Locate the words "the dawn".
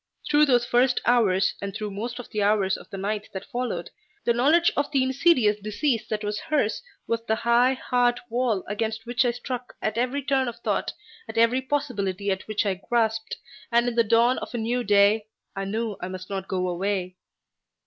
13.93-14.39